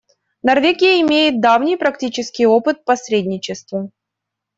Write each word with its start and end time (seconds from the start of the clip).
Норвегия 0.41 0.99
имеет 1.01 1.41
давний 1.41 1.77
практический 1.77 2.47
опыт 2.47 2.83
посредничества. 2.85 3.91